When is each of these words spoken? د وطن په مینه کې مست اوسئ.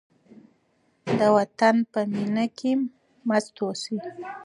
د 1.19 1.21
وطن 1.35 1.75
په 1.91 1.99
مینه 2.13 2.45
کې 2.57 2.71
مست 3.27 3.55
اوسئ. 3.63 3.97